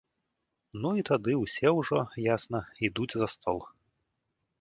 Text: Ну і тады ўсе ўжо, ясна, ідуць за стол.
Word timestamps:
Ну 0.85 0.89
і 0.99 1.03
тады 1.09 1.35
ўсе 1.41 1.73
ўжо, 1.79 1.99
ясна, 2.35 2.61
ідуць 2.89 3.09
за 3.17 3.27
стол. 3.33 3.59